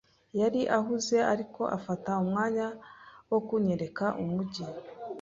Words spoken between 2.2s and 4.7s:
umwanya wo kunyereka umujyi.